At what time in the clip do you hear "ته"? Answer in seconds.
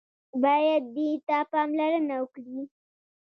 1.27-1.37